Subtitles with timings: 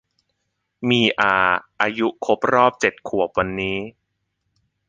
[0.89, 1.35] มีอา
[1.81, 3.77] อายุครบรอบเจ็ดขวบวันนี้